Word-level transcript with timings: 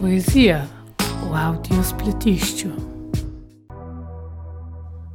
Poezija 0.00 0.66
u 1.30 1.34
audio 1.34 1.82
spletišću. 1.82 2.68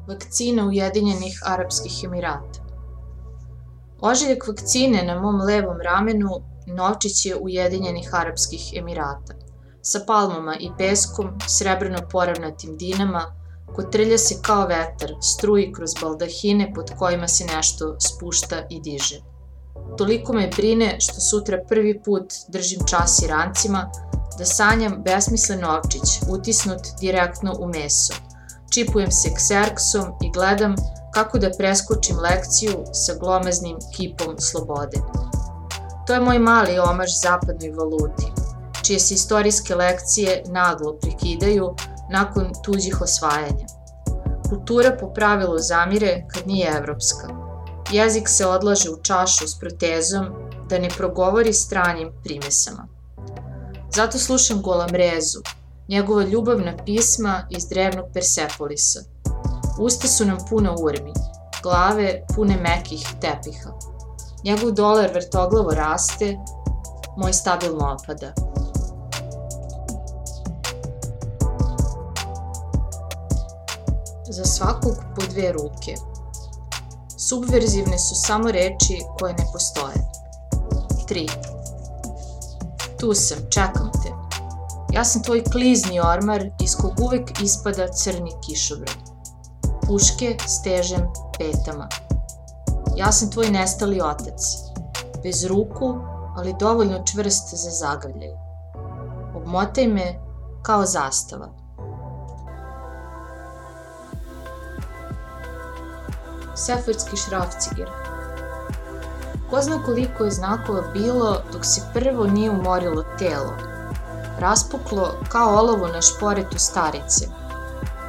Vakcina 0.08 0.68
Ujedinjenih 0.68 1.42
Arapskih 1.46 2.04
Emirata 2.04 2.66
Ožiljak 4.02 4.48
vakcine 4.48 5.04
na 5.04 5.20
mom 5.22 5.42
levom 5.42 5.78
ramenu 5.82 6.30
novčić 6.68 7.26
je 7.26 7.36
Ujedinjenih 7.36 8.10
Arapskih 8.14 8.74
Emirata. 8.76 9.34
Sa 9.82 10.00
palmama 10.08 10.56
i 10.60 10.70
peskom, 10.78 11.30
srebrno 11.48 11.98
poravnatim 12.12 12.78
dinama, 12.78 13.22
kotrlja 13.76 14.18
se 14.18 14.36
kao 14.42 14.68
vetar, 14.68 15.16
struji 15.22 15.74
kroz 15.74 15.90
baldahine 16.02 16.74
pod 16.76 16.92
kojima 17.00 17.28
se 17.28 17.46
nešto 17.46 17.96
spušta 18.00 18.64
i 18.70 18.82
diže. 18.82 19.22
Toliko 19.98 20.34
me 20.34 20.50
brine 20.58 20.96
što 21.00 21.22
sutra 21.22 21.58
prvi 21.68 22.02
put 22.04 22.34
držim 22.48 22.80
čas 22.88 23.22
i 23.24 23.28
rancima, 23.28 23.92
da 24.38 24.46
sanjam 24.46 25.02
besmislen 25.06 25.66
ovčić, 25.66 26.22
utisnut 26.30 26.82
direktno 27.00 27.56
u 27.60 27.68
meso. 27.68 28.14
Čipujem 28.70 29.12
se 29.12 29.30
kserksom 29.36 30.06
i 30.22 30.32
gledam 30.32 30.76
kako 31.14 31.40
da 31.40 31.52
preskočim 31.58 32.18
lekciju 32.20 32.84
sa 32.94 33.14
glomaznim 33.20 33.78
kipom 33.96 34.36
slobode. 34.40 34.98
To 36.08 36.14
je 36.14 36.20
moj 36.20 36.40
mali 36.40 36.80
omaž 36.80 37.10
zapadnoj 37.22 37.72
valuti, 37.72 38.32
čije 38.84 39.00
se 39.00 39.14
istorijske 39.14 39.76
lekcije 39.76 40.44
naglo 40.48 40.94
prikidaju 40.94 41.76
nakon 42.12 42.52
tuđih 42.64 43.02
osvajanja. 43.02 43.68
Kultura 44.50 44.98
po 45.00 45.14
pravilu 45.14 45.58
zamire 45.58 46.26
kad 46.34 46.48
nije 46.48 46.78
evropska. 46.78 47.45
Jezik 47.92 48.30
se 48.30 48.48
odlaže 48.48 48.90
u 48.90 49.04
čašu 49.04 49.48
s 49.48 49.60
protezom 49.60 50.26
da 50.70 50.80
ne 50.80 50.90
progovori 50.90 51.54
stranim 51.54 52.12
primesama. 52.24 52.88
Zato 53.96 54.18
slušam 54.18 54.62
Golamrezu, 54.62 55.40
njegova 55.88 56.24
ljubavna 56.24 56.74
pisma 56.86 57.48
iz 57.50 57.68
drevnog 57.68 58.06
Persepolisa. 58.14 59.00
Usta 59.80 60.08
su 60.08 60.26
nam 60.26 60.38
puna 60.50 60.76
urmi, 60.82 61.14
glave 61.64 62.22
pune 62.36 62.58
mekih 62.58 63.08
tepiha. 63.22 63.70
Njegov 64.44 64.72
dolar 64.72 65.10
vrtoglavo 65.14 65.72
raste, 65.72 66.38
moj 67.18 67.34
stabilno 67.34 67.98
opada. 68.00 68.34
Za 74.30 74.44
svakog 74.44 74.96
po 75.16 75.22
dve 75.30 75.52
ruke. 75.52 76.15
Subverzivne 77.30 78.00
su 78.00 78.16
samo 78.16 78.52
reči 78.52 79.00
koje 79.20 79.34
ne 79.34 79.46
postoje. 79.54 79.96
3. 81.10 81.30
Tu 83.00 83.14
sam, 83.14 83.38
čekam 83.50 83.92
te. 84.04 84.12
Ja 84.94 85.04
sam 85.04 85.24
tvoj 85.24 85.44
klizni 85.44 86.00
ormar 86.00 86.46
iz 86.62 86.76
kog 86.76 86.92
uvek 87.00 87.42
ispada 87.42 87.88
crni 87.88 88.32
kišobran. 88.46 88.96
Puške 89.88 90.38
stežem 90.48 91.08
petama. 91.38 91.90
Ja 92.96 93.12
sam 93.12 93.32
tvoj 93.32 93.50
nestali 93.50 94.02
otac. 94.02 94.42
Bez 95.24 95.46
ruku, 95.46 95.96
ali 96.38 96.56
dovoljno 96.60 97.04
čvrst 97.04 97.56
za 97.56 97.70
zagrljaj. 97.70 98.32
Obmotaj 99.36 99.88
me 99.88 100.20
kao 100.64 100.86
zastava. 100.86 101.65
Seferski 106.56 107.18
šrafciger 107.18 107.90
Ko 109.50 109.62
zna 109.62 109.84
koliko 109.86 110.24
je 110.24 110.32
znakova 110.32 110.82
bilo 110.94 111.38
dok 111.54 111.66
se 111.66 111.82
prvo 111.94 112.28
nije 112.28 112.52
umorilo 112.52 113.04
telo, 113.20 113.54
raspuklo 114.40 115.14
kao 115.30 115.58
olovo 115.58 115.88
na 115.88 116.02
šporetu 116.02 116.60
starice, 116.60 117.28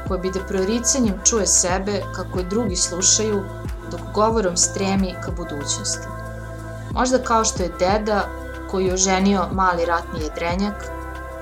koje 0.09 0.21
bi 0.21 0.31
da 0.31 0.41
proricanjem 0.41 1.15
čuje 1.25 1.47
sebe 1.47 2.03
kako 2.15 2.39
je 2.39 2.45
drugi 2.45 2.77
slušaju 2.77 3.43
dok 3.91 4.01
govorom 4.15 4.57
stremi 4.57 5.15
ka 5.25 5.31
budućnosti. 5.31 6.07
Možda 6.91 7.19
kao 7.19 7.45
što 7.45 7.63
je 7.63 7.73
deda 7.79 8.29
koji 8.71 8.87
je 8.87 8.95
oženio 8.95 9.49
mali 9.53 9.85
ratni 9.85 10.21
jedrenjak, 10.21 10.85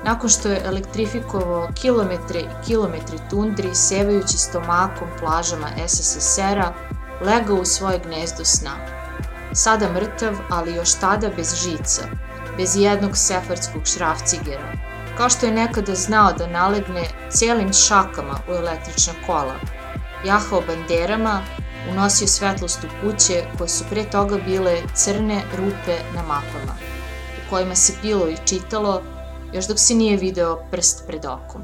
nakon 0.03 0.29
što 0.29 0.49
je 0.49 0.61
elektrifikovao 0.65 1.67
kilometre 1.81 2.39
i 2.39 2.65
kilometre 2.65 3.17
tundri 3.29 3.75
sevajući 3.75 4.37
stomakom 4.37 5.07
plažama 5.19 5.67
SSSR-a, 5.87 6.73
legao 7.21 7.55
u 7.55 7.65
svoje 7.65 7.99
gnezdo 7.99 8.45
sna 8.45 9.05
sada 9.55 9.91
mrtav, 9.91 10.33
ali 10.49 10.75
još 10.75 10.93
tada 10.93 11.29
bez 11.35 11.55
žica, 11.63 12.01
bez 12.57 12.75
jednog 12.75 13.17
sefarskog 13.17 13.81
šrafcigera, 13.85 14.73
kao 15.17 15.29
što 15.29 15.45
je 15.45 15.51
nekada 15.51 15.95
znao 15.95 16.33
da 16.33 16.47
nalegne 16.47 17.03
celim 17.29 17.73
šakama 17.73 18.39
u 18.49 18.51
električna 18.51 19.13
kola, 19.25 19.55
jahao 20.25 20.61
banderama, 20.67 21.41
unosio 21.91 22.27
svetlost 22.27 22.83
u 22.83 22.87
kuće 23.01 23.43
koje 23.57 23.69
su 23.69 23.83
pre 23.89 24.03
toga 24.03 24.37
bile 24.37 24.81
crne 24.93 25.41
rupe 25.57 25.97
na 26.15 26.21
mapama, 26.21 26.75
u 27.37 27.49
kojima 27.49 27.75
se 27.75 27.93
pilo 28.01 28.27
i 28.27 28.37
čitalo, 28.45 29.01
još 29.53 29.67
dok 29.67 29.79
se 29.79 29.95
nije 29.95 30.17
video 30.17 30.59
prst 30.71 31.03
pred 31.07 31.25
okom. 31.25 31.63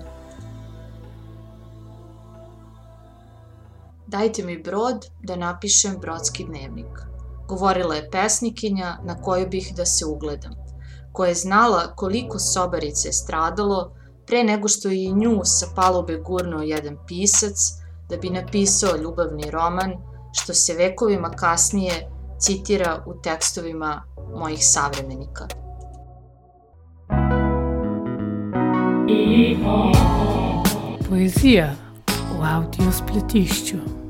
Dajte 4.12 4.44
mi 4.44 4.58
brod 4.58 5.06
da 5.24 5.36
napišem 5.36 5.98
brodski 6.02 6.44
dnevnik 6.44 7.12
govorila 7.52 7.96
je 7.96 8.10
pesnikinja 8.12 8.98
na 9.04 9.22
koju 9.22 9.48
bih 9.50 9.74
da 9.76 9.86
se 9.86 10.06
ugledam, 10.06 10.52
koja 11.12 11.28
je 11.30 11.36
znala 11.36 11.96
koliko 11.96 12.40
sobarice 12.40 13.08
je 13.08 13.14
stradalo 13.14 13.94
pre 14.28 14.44
nego 14.44 14.68
što 14.68 14.90
je 14.90 15.04
i 15.04 15.14
nju 15.14 15.42
sa 15.44 15.68
palube 15.76 16.18
gurnuo 16.18 16.62
jedan 16.62 16.98
pisac 17.08 17.58
da 18.10 18.18
bi 18.18 18.30
napisao 18.30 18.98
ljubavni 18.98 19.52
roman, 19.52 19.94
što 20.34 20.54
se 20.54 20.74
vekovima 20.74 21.30
kasnije 21.30 22.10
citira 22.40 23.04
u 23.08 23.22
tekstovima 23.22 24.04
mojih 24.36 24.60
savremenika. 24.62 25.48
Poezija 31.10 31.74
u 32.40 32.44
audio 32.44 32.92
spletišću. 32.92 34.01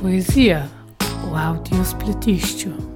Poezija 0.00 0.66
v 1.00 1.36
audio 1.36 1.84
spletišču. 1.84 2.93